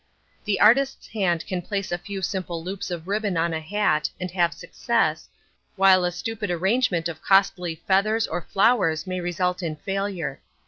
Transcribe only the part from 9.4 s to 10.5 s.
in failure.